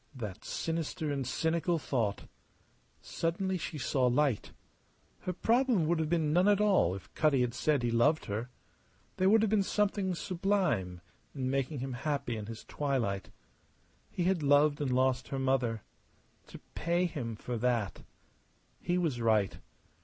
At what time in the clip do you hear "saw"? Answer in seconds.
3.77-4.07